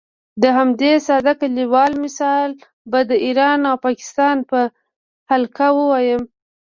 [0.41, 2.49] د همدې ساده کلیوال مثال
[2.91, 4.59] به د ایران او پاکستان په
[5.31, 6.23] هکله ووایم.